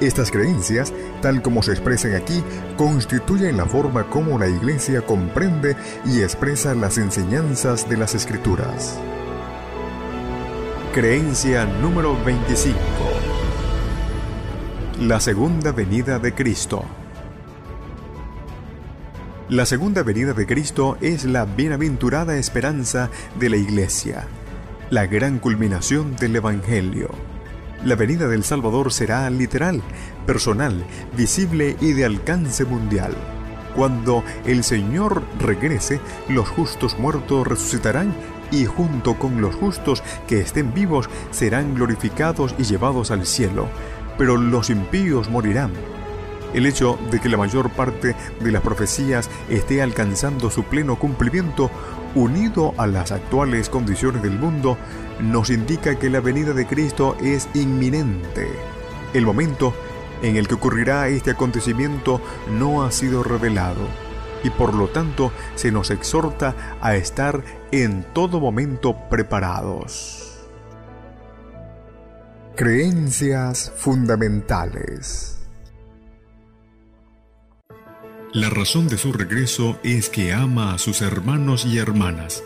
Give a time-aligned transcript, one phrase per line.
[0.00, 0.92] estas creencias,
[1.22, 2.42] tal como se expresan aquí,
[2.76, 8.98] constituyen la forma como la Iglesia comprende y expresa las enseñanzas de las Escrituras.
[10.92, 12.78] Creencia número 25.
[15.00, 16.84] La segunda venida de Cristo.
[19.48, 23.08] La segunda venida de Cristo es la bienaventurada esperanza
[23.38, 24.26] de la Iglesia,
[24.90, 27.37] la gran culminación del Evangelio.
[27.84, 29.82] La venida del Salvador será literal,
[30.26, 30.84] personal,
[31.16, 33.14] visible y de alcance mundial.
[33.76, 38.12] Cuando el Señor regrese, los justos muertos resucitarán
[38.50, 43.68] y junto con los justos que estén vivos serán glorificados y llevados al cielo,
[44.16, 45.70] pero los impíos morirán.
[46.54, 51.70] El hecho de que la mayor parte de las profecías esté alcanzando su pleno cumplimiento,
[52.14, 54.76] unido a las actuales condiciones del mundo,
[55.20, 58.48] nos indica que la venida de Cristo es inminente.
[59.14, 59.74] El momento
[60.22, 62.20] en el que ocurrirá este acontecimiento
[62.58, 63.82] no ha sido revelado
[64.44, 70.24] y por lo tanto se nos exhorta a estar en todo momento preparados.
[72.54, 75.37] Creencias fundamentales
[78.34, 82.44] La razón de su regreso es que ama a sus hermanos y hermanas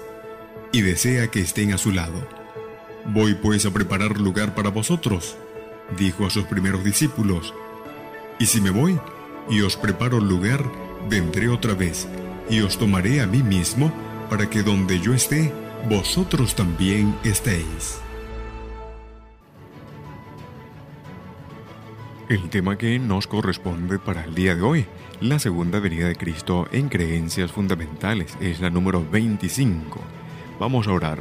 [0.70, 2.24] y desea que estén a su lado.
[3.06, 5.36] Voy pues a preparar lugar para vosotros,
[5.98, 7.52] dijo a sus primeros discípulos.
[8.38, 8.96] Y si me voy
[9.50, 10.64] y os preparo lugar,
[11.10, 12.06] vendré otra vez
[12.48, 13.92] y os tomaré a mí mismo
[14.30, 15.52] para que donde yo esté,
[15.88, 17.98] vosotros también estéis.
[22.32, 24.86] El tema que nos corresponde para el día de hoy,
[25.20, 30.00] la segunda venida de Cristo en creencias fundamentales, es la número 25.
[30.58, 31.18] Vamos a orar.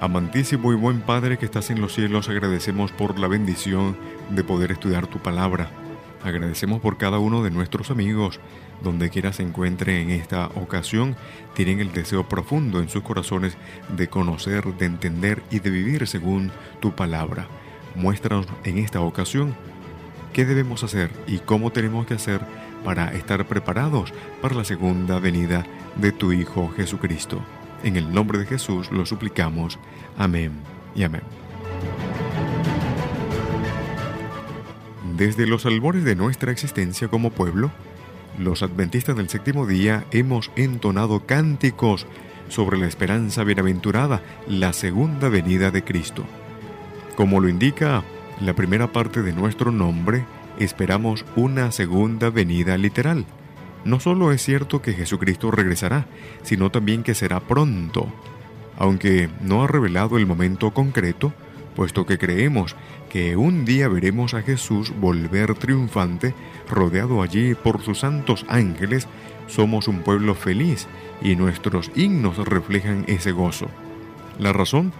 [0.00, 3.96] Amantísimo y buen Padre que estás en los cielos, agradecemos por la bendición
[4.30, 5.72] de poder estudiar tu palabra.
[6.22, 8.38] Agradecemos por cada uno de nuestros amigos
[8.80, 11.16] donde quiera se encuentre en esta ocasión,
[11.54, 13.56] tienen el deseo profundo en sus corazones
[13.96, 17.48] de conocer, de entender y de vivir según tu palabra.
[17.96, 19.56] Muéstranos en esta ocasión
[20.32, 22.40] qué debemos hacer y cómo tenemos que hacer
[22.84, 25.64] para estar preparados para la segunda venida
[25.96, 27.40] de tu Hijo Jesucristo.
[27.84, 29.78] En el nombre de Jesús lo suplicamos.
[30.16, 30.52] Amén
[30.94, 31.22] y amén.
[35.16, 37.70] Desde los albores de nuestra existencia como pueblo,
[38.38, 42.06] los adventistas del séptimo día hemos entonado cánticos
[42.48, 46.24] sobre la esperanza bienaventurada, la segunda venida de Cristo.
[47.16, 48.02] Como lo indica
[48.40, 50.24] la primera parte de nuestro nombre,
[50.58, 53.24] esperamos una segunda venida literal.
[53.84, 56.06] No solo es cierto que Jesucristo regresará,
[56.42, 58.06] sino también que será pronto.
[58.78, 61.32] Aunque no ha revelado el momento concreto,
[61.74, 62.76] puesto que creemos
[63.10, 66.34] que un día veremos a Jesús volver triunfante,
[66.68, 69.08] rodeado allí por sus santos ángeles,
[69.48, 70.86] somos un pueblo feliz
[71.20, 73.68] y nuestros himnos reflejan ese gozo.
[74.38, 74.92] La razón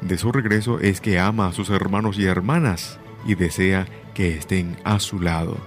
[0.00, 4.76] de su regreso es que ama a sus hermanos y hermanas y desea que estén
[4.84, 5.58] a su lado.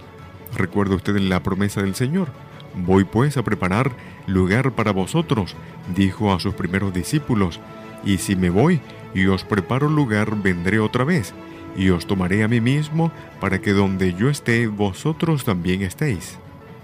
[0.56, 2.30] Recuerda usted la promesa del Señor.
[2.76, 3.92] Voy pues a preparar
[4.26, 5.56] lugar para vosotros,
[5.96, 7.60] dijo a sus primeros discípulos,
[8.04, 8.82] y si me voy,
[9.14, 11.34] y os preparo lugar, vendré otra vez,
[11.78, 16.40] y os tomaré a mí mismo, para que donde yo esté, vosotros también estéis.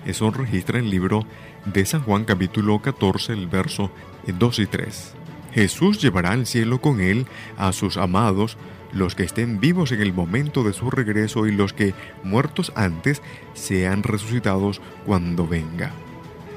[0.06, 1.26] Eso registra el libro
[1.66, 3.92] de San Juan capítulo 14, el verso
[4.28, 5.16] 2 y 3.
[5.60, 7.26] Jesús llevará al cielo con él
[7.58, 8.56] a sus amados,
[8.94, 13.22] los que estén vivos en el momento de su regreso y los que, muertos antes,
[13.56, 15.92] sean resucitados cuando venga.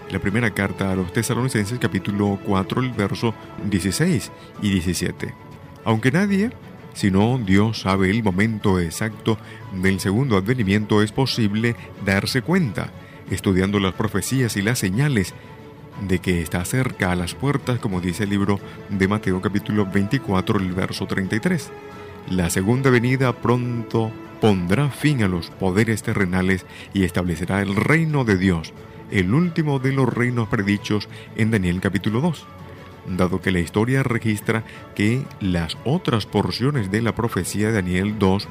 [0.08, 3.34] La primera carta a los tesalonicenses capítulo 4, el verso
[3.69, 4.31] 16
[4.62, 5.34] y 17.
[5.84, 6.52] Aunque nadie,
[6.94, 9.37] sino Dios sabe el momento exacto
[9.73, 11.75] del segundo advenimiento, es posible
[12.06, 12.92] darse cuenta,
[13.32, 15.35] estudiando las profecías y las señales,
[16.00, 18.58] de que está cerca a las puertas, como dice el libro
[18.88, 21.70] de Mateo capítulo 24, el verso 33.
[22.30, 28.37] La segunda venida pronto pondrá fin a los poderes terrenales y establecerá el reino de
[28.37, 28.72] Dios,
[29.11, 32.46] el último de los reinos predichos en Daniel capítulo 2
[33.06, 38.49] dado que la historia registra que las otras porciones de la profecía de Daniel 2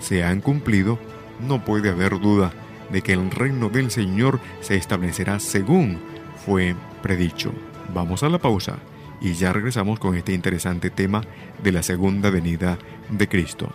[0.00, 0.98] se han cumplido,
[1.46, 2.52] no puede haber duda
[2.90, 5.98] de que el reino del Señor se establecerá según
[6.44, 7.52] fue predicho.
[7.92, 8.78] Vamos a la pausa
[9.20, 11.22] y ya regresamos con este interesante tema
[11.62, 12.78] de la segunda venida
[13.10, 13.70] de Cristo.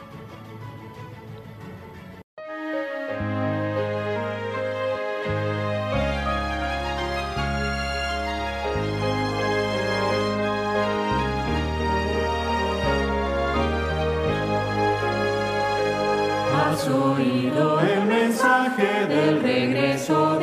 [16.88, 20.38] oído el mensaje del regreso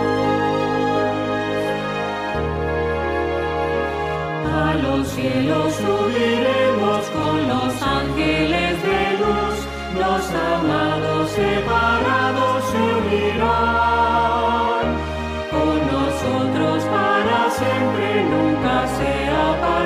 [4.54, 9.58] A los cielos subiremos con los ángeles de luz,
[10.02, 14.08] los amados separados se unirán.
[15.52, 19.77] Con nosotros para siempre nunca se apartarán,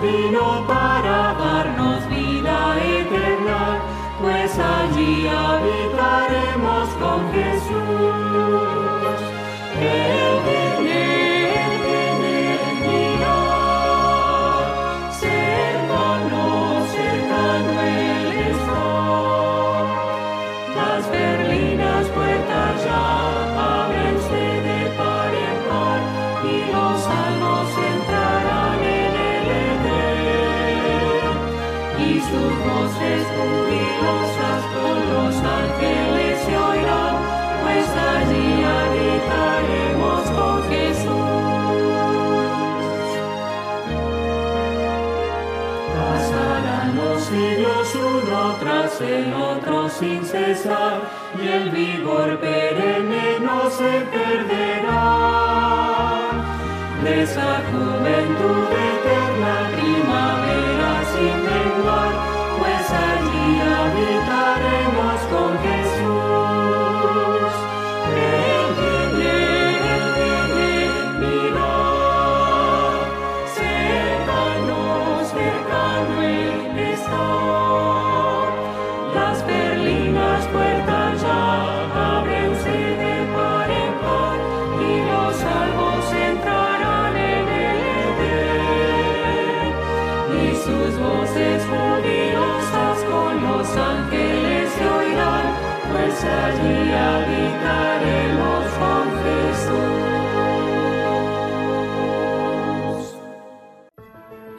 [0.00, 0.59] been on.
[49.00, 51.00] El otro sin cesar,
[51.42, 55.00] y el vigor perenne no se perderá.
[57.04, 59.79] De esa juventud eterna,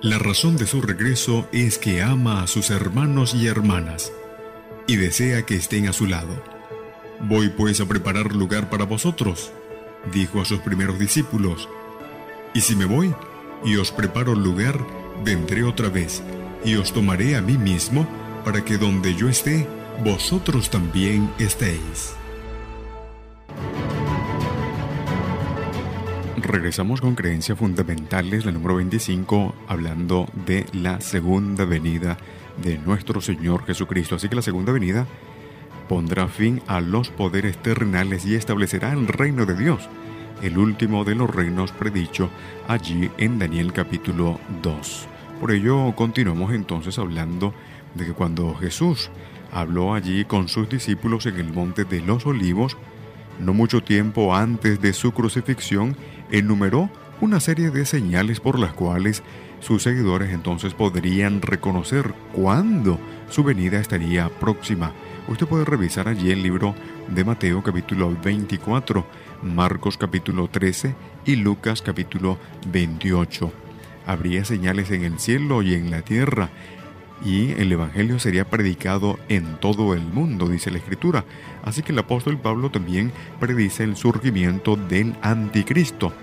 [0.04, 4.12] La razón de su regreso es que ama a sus hermanos y hermanas
[4.88, 6.44] y desea que estén a su lado.
[7.20, 9.52] Voy pues a preparar lugar para vosotros,
[10.12, 11.70] dijo a sus primeros discípulos.
[12.56, 13.14] Y si me voy
[13.64, 14.80] y os preparo lugar,
[15.24, 16.24] vendré otra vez
[16.66, 18.08] y os tomaré a mí mismo
[18.44, 19.68] para que donde yo esté,
[20.04, 22.16] vosotros también estéis.
[26.38, 32.18] Regresamos con creencias fundamentales, la número 25, hablando de la segunda venida
[32.64, 34.16] de nuestro Señor Jesucristo.
[34.16, 35.06] Así que la segunda venida
[35.88, 39.88] pondrá fin a los poderes terrenales y establecerá el reino de Dios,
[40.42, 42.30] el último de los reinos predicho
[42.68, 45.08] allí en Daniel capítulo 2.
[45.40, 47.54] Por ello continuamos entonces hablando
[47.94, 49.12] de que cuando Jesús
[49.52, 52.78] habló allí con sus discípulos en el monte de los olivos,
[53.40, 55.96] no mucho tiempo antes de su crucifixión,
[56.32, 56.90] enumeró
[57.20, 59.24] una serie de señales por las cuales
[59.60, 64.92] sus seguidores entonces podrían reconocer cuándo su venida estaría próxima.
[65.28, 66.74] Usted puede revisar allí el libro
[67.10, 69.06] de Mateo capítulo 24,
[69.44, 72.40] Marcos capítulo 13 y Lucas capítulo
[72.72, 73.52] 28.
[74.08, 76.50] Habría señales en el cielo y en la tierra,
[77.24, 81.26] y el Evangelio sería predicado en todo el mundo, dice la Escritura.
[81.64, 86.14] Así que el apóstol Pablo también predice el surgimiento del anticristo.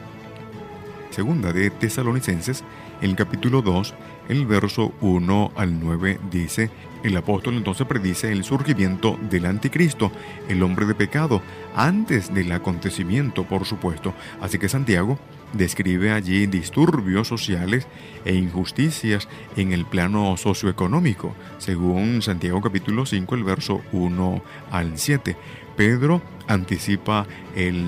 [1.10, 2.64] Segunda de Tesalonicenses,
[3.00, 3.94] el capítulo 2,
[4.28, 6.70] el verso 1 al 9 dice,
[7.02, 10.10] el apóstol entonces predice el surgimiento del anticristo,
[10.48, 11.42] el hombre de pecado,
[11.76, 14.14] antes del acontecimiento, por supuesto.
[14.40, 15.18] Así que Santiago
[15.52, 17.86] describe allí disturbios sociales
[18.24, 25.36] e injusticias en el plano socioeconómico, según Santiago capítulo 5, el verso 1 al 7.
[25.76, 27.86] Pedro anticipa el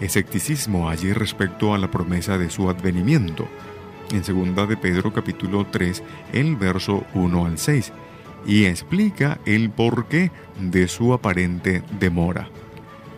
[0.00, 3.48] escepticismo allí respecto a la promesa de su advenimiento.
[4.12, 6.02] En segunda de Pedro capítulo 3,
[6.32, 7.92] el verso 1 al 6,
[8.46, 12.48] y explica el porqué de su aparente demora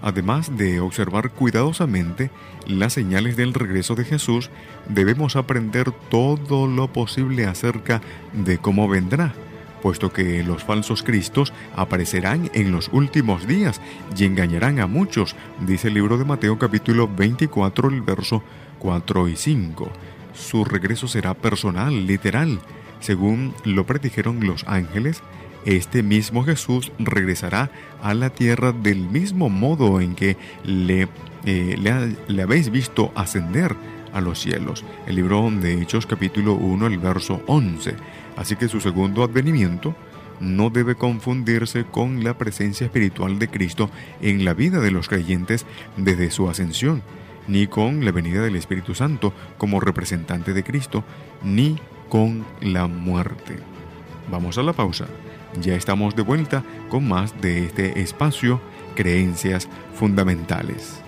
[0.02, 2.30] además de observar cuidadosamente
[2.66, 4.50] las señales del regreso de Jesús,
[4.88, 8.00] debemos aprender todo lo posible acerca
[8.32, 9.34] de cómo vendrá,
[9.82, 13.80] puesto que los falsos cristos aparecerán en los últimos días
[14.16, 18.42] y engañarán a muchos, dice el libro de Mateo capítulo 24, el verso
[18.78, 19.90] 4 y 5.
[20.32, 22.60] Su regreso será personal, literal,
[23.00, 25.22] según lo predijeron los ángeles,
[25.64, 27.70] este mismo Jesús regresará
[28.02, 31.08] a la tierra del mismo modo en que le,
[31.44, 31.76] eh,
[32.28, 33.76] le, habéis visto ascender
[34.12, 34.84] a los cielos.
[35.06, 37.94] El libro de Hechos capítulo 1, el verso 11.
[38.36, 39.94] Así que su segundo advenimiento
[40.40, 43.90] no debe confundirse con la presencia espiritual de Cristo
[44.22, 45.66] en la vida de los creyentes
[45.98, 47.02] desde su ascensión,
[47.46, 51.04] ni con la venida del Espíritu Santo como representante de Cristo,
[51.44, 51.76] ni
[52.08, 53.58] con la muerte.
[54.30, 55.06] Vamos a la pausa
[55.60, 58.60] ya estamos de vuelta con más de este espacio,
[58.94, 61.00] Creencias Fundamentales.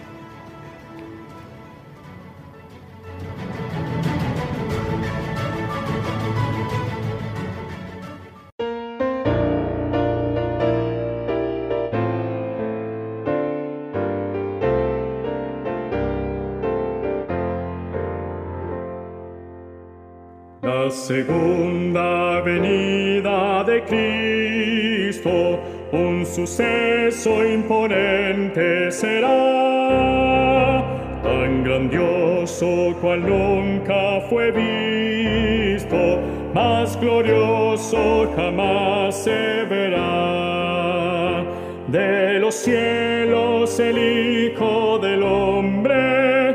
[33.16, 36.18] Nunca fue visto,
[36.54, 41.44] más glorioso jamás se verá.
[41.88, 46.50] De los cielos el Hijo del Hombre,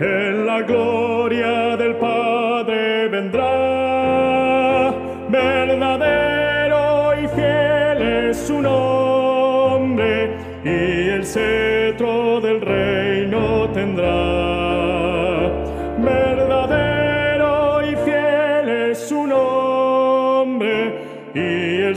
[0.00, 1.07] en la gloria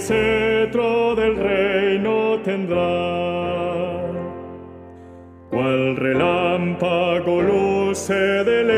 [0.01, 4.01] cetro del reino tendrá.
[5.51, 8.69] Cual relámpago luce del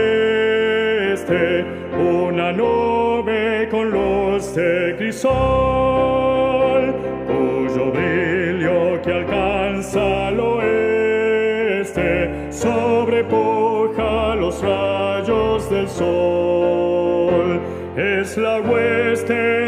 [1.14, 1.66] este
[1.98, 6.94] una nube con luz de crisol,
[7.28, 12.12] cuyo brillo que alcanza al oeste
[12.52, 17.62] sobrepuja los rayos del sol.
[17.96, 19.63] Es la hueste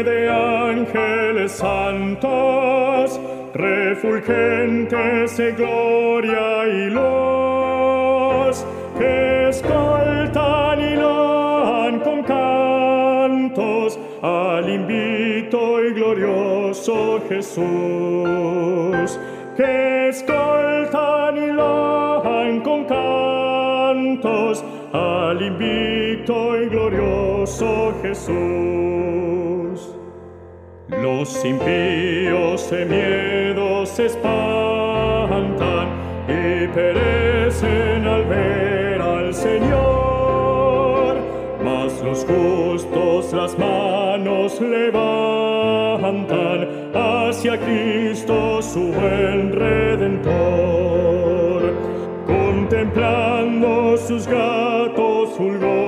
[1.56, 3.18] santos,
[3.54, 8.64] refulgentes de gloria y luz,
[8.98, 10.96] que escoltan y
[12.04, 17.64] con cantos al invito y glorioso Jesús,
[19.56, 28.75] que escoltan y loan con cantos al invito y glorioso Jesús.
[31.06, 35.86] Los impíos de miedo se espantan
[36.26, 41.16] y perecen al ver al Señor.
[42.04, 46.10] Los justos las manos levantan
[46.92, 50.32] hacia Cristo su buen redentor,
[52.26, 55.85] contemplando sus gatos fulgores,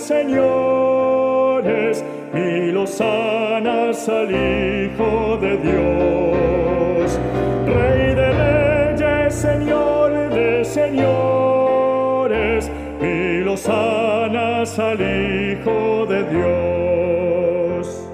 [0.00, 7.20] señores, y los sanas al Hijo de Dios.
[7.66, 18.06] Rey de reyes, Señor de señores, y los sanas al Hijo de Dios.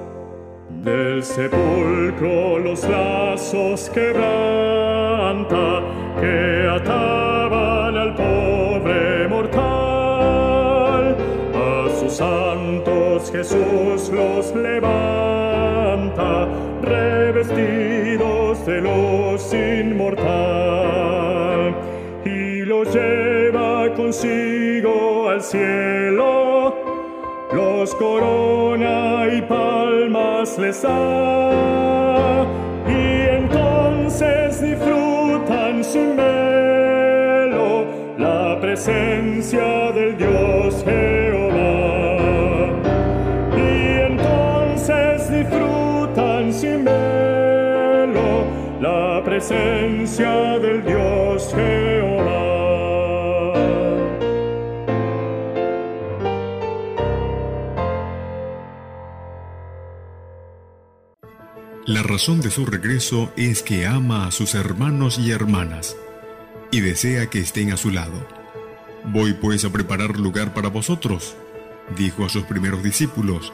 [0.83, 5.83] Del sepulcro los lazos quebranta
[6.21, 6.46] que
[14.63, 16.49] levanta
[16.83, 20.17] revestidos de luz inmortal
[22.25, 26.75] y los lleva consigo al cielo,
[27.53, 32.45] los corona y palmas les da,
[32.89, 37.85] y entonces disfrutan sin velo
[38.19, 39.86] la presencia
[45.37, 48.47] disfrutan sin velo
[48.81, 52.47] la presencia del Dios Jehová.
[61.87, 65.97] La razón de su regreso es que ama a sus hermanos y hermanas
[66.73, 68.27] y desea que estén a su lado.
[69.05, 71.37] Voy pues a preparar lugar para vosotros,
[71.97, 73.53] dijo a sus primeros discípulos.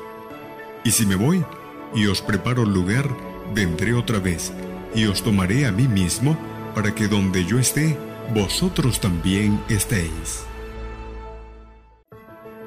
[0.82, 1.44] Y si me voy
[1.94, 3.08] y os preparo lugar,
[3.54, 4.52] vendré otra vez
[4.94, 6.36] y os tomaré a mí mismo
[6.74, 7.96] para que donde yo esté,
[8.34, 10.44] vosotros también estéis.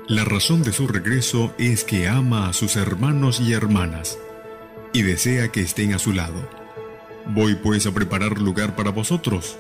[0.07, 4.19] La razón de su regreso es que ama a sus hermanos y hermanas
[4.93, 6.47] y desea que estén a su lado.
[7.27, 9.57] Voy pues a preparar lugar para vosotros,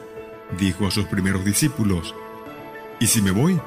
[0.59, 2.13] dijo a sus primeros discípulos.
[2.99, 3.59] Y si me voy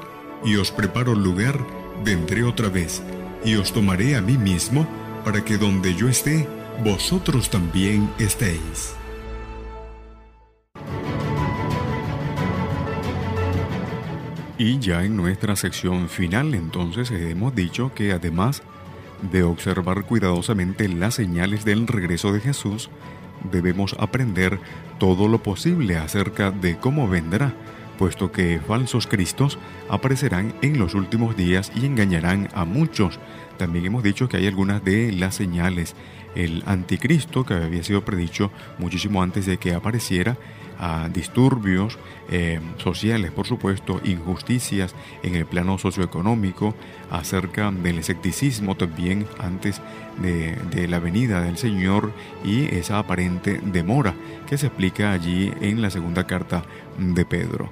[0.45, 1.59] y os preparo lugar,
[2.05, 3.01] vendré otra vez
[3.43, 4.87] y os tomaré a mí mismo
[5.29, 6.47] para que donde yo esté,
[6.83, 8.95] vosotros también estéis.
[14.57, 18.63] Y ya en nuestra sección final entonces hemos dicho que además
[19.31, 22.89] de observar cuidadosamente las señales del regreso de Jesús,
[23.51, 24.59] debemos aprender
[24.97, 27.53] todo lo posible acerca de cómo vendrá,
[27.99, 29.59] puesto que falsos cristos
[29.89, 33.19] aparecerán en los últimos días y engañarán a muchos.
[33.57, 35.97] También hemos dicho que hay algunas de las señales.
[36.33, 40.37] El anticristo, que había sido predicho muchísimo antes de que apareciera,
[41.11, 46.73] disturbios eh, sociales, por supuesto, injusticias en el plano socioeconómico,
[47.11, 49.81] acerca del escepticismo también antes
[50.21, 52.13] de, de, la venida del Señor
[52.45, 54.13] y esa aparente demora
[54.47, 56.63] que se explica allí en la segunda carta
[56.97, 57.69] de Pedro.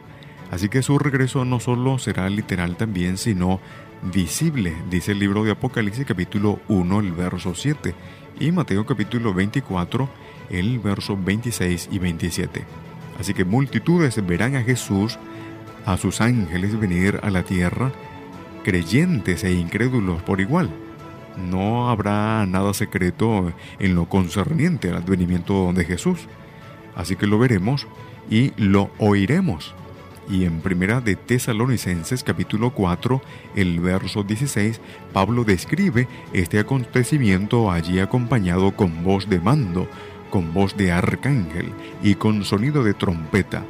[0.52, 3.60] Así que su regreso no solo será literal también, sino
[4.02, 7.94] visible, dice el libro de Apocalipsis capítulo 1, el verso 7,
[8.40, 10.08] y Mateo capítulo 24,
[10.50, 12.64] el verso 26 y 27.
[13.20, 15.18] Así que multitudes verán a Jesús,
[15.86, 17.92] a sus ángeles venir a la tierra,
[18.64, 20.70] creyentes e incrédulos por igual.
[21.38, 26.28] No habrá nada secreto en lo concerniente al advenimiento de Jesús.
[26.96, 27.88] Así que lo veremos
[28.30, 29.76] y lo oiremos.
[30.30, 33.22] Y en Primera de Tesalonicenses capítulo 4,
[33.56, 34.82] el verso 16,
[35.14, 39.88] Pablo describe este acontecimiento allí acompañado con voz de mando,
[40.30, 41.72] con voz de arcángel
[42.04, 43.64] y con sonido de trompeta.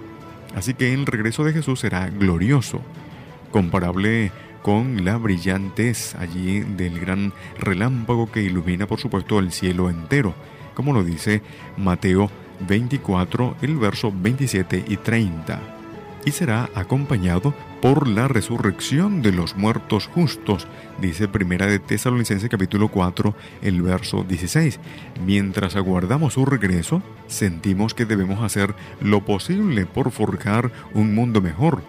[0.55, 2.81] Así que el regreso de Jesús será glorioso,
[3.51, 4.31] comparable
[4.63, 10.33] con la brillantez allí del gran relámpago que ilumina por supuesto el cielo entero,
[10.73, 11.43] como lo dice
[11.77, 12.31] Mateo
[12.67, 15.76] 24, el verso 27 y 30
[16.27, 20.67] y será acompañado por la resurrección de los muertos justos,
[20.99, 24.77] dice Primera de Tesalonicenses capítulo 4, el verso 16.
[25.25, 31.81] Mientras aguardamos su regreso, sentimos que debemos hacer lo posible por forjar un mundo mejor,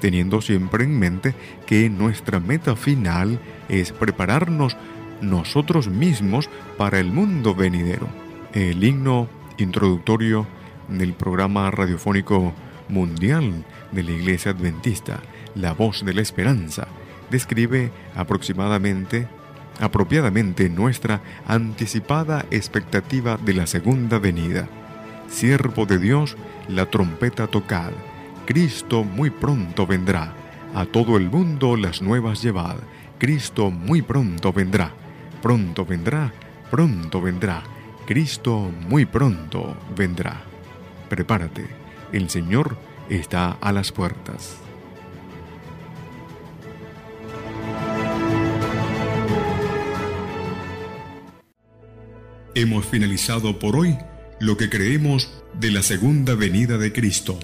[0.00, 4.76] teniendo siempre en mente que nuestra meta final es prepararnos
[5.20, 8.08] nosotros mismos para el mundo venidero.
[8.54, 10.48] El himno introductorio
[10.88, 12.52] del programa radiofónico
[12.88, 15.20] mundial de la Iglesia Adventista,
[15.54, 16.88] La Voz de la Esperanza,
[17.30, 19.26] describe aproximadamente,
[19.80, 24.68] apropiadamente nuestra anticipada expectativa de la segunda venida.
[25.28, 26.36] Siervo de Dios,
[26.68, 27.92] la trompeta tocad,
[28.46, 30.34] Cristo muy pronto vendrá,
[30.74, 32.76] a todo el mundo las nuevas llevad,
[33.18, 34.92] Cristo muy pronto vendrá,
[35.40, 36.32] pronto vendrá,
[36.70, 37.62] pronto vendrá,
[38.06, 40.42] Cristo muy pronto vendrá.
[41.08, 41.66] Prepárate.
[42.12, 42.76] El Señor
[43.08, 44.56] está a las puertas.
[52.54, 53.98] Hemos finalizado por hoy
[54.38, 57.38] lo que creemos de la segunda venida de Cristo.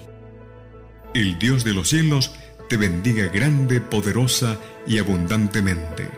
[1.13, 2.33] El Dios de los cielos
[2.69, 6.09] te bendiga grande, poderosa y abundantemente.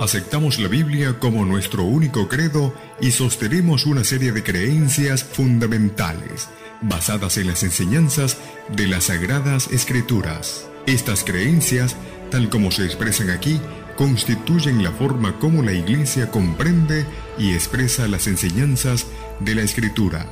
[0.00, 6.48] Aceptamos la Biblia como nuestro único credo y sostenemos una serie de creencias fundamentales
[6.82, 8.38] basadas en las enseñanzas
[8.74, 10.68] de las Sagradas Escrituras.
[10.86, 11.96] Estas creencias,
[12.30, 13.60] tal como se expresan aquí,
[13.96, 17.04] constituyen la forma como la Iglesia comprende
[17.38, 19.06] y expresa las enseñanzas
[19.40, 20.26] de la Escritura.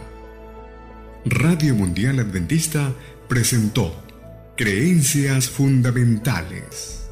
[1.25, 2.93] Radio Mundial Adventista
[3.29, 4.01] presentó
[4.57, 7.06] Creencias Fundamentales.